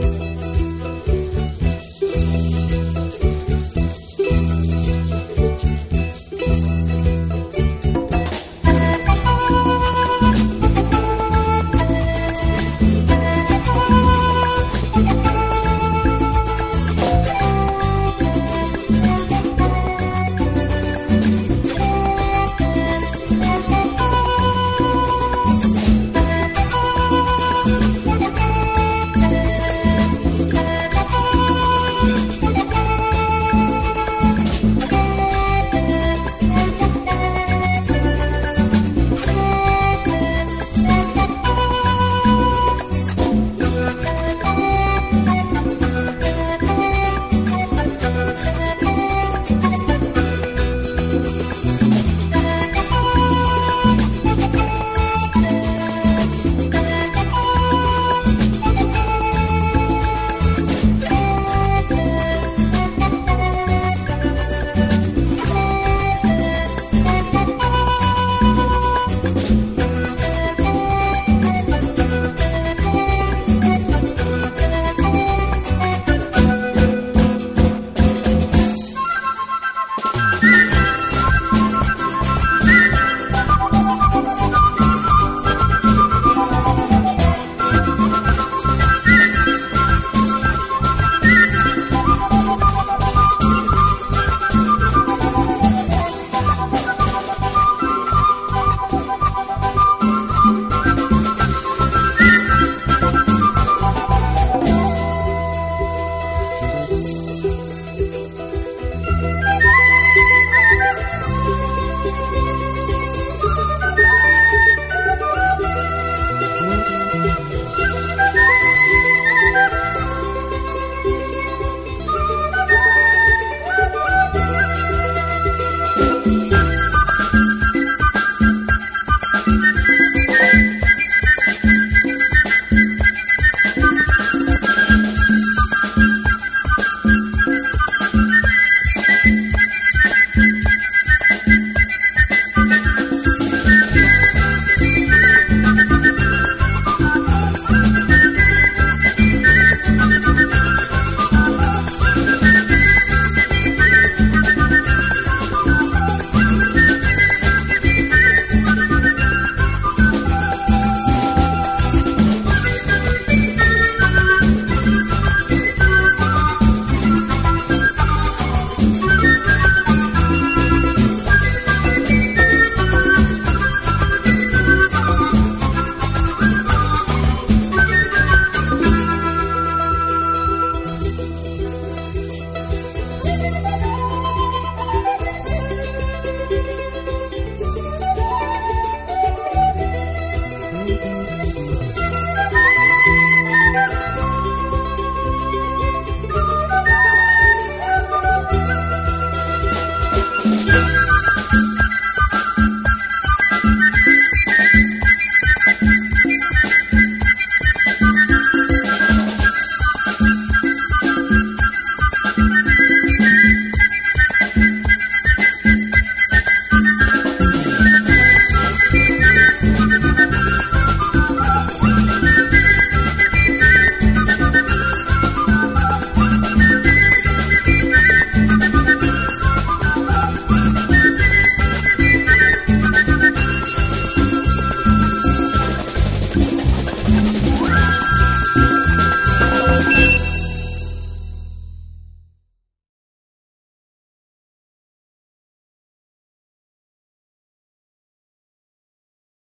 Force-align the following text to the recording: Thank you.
Thank 0.00 0.22
you. 0.22 0.27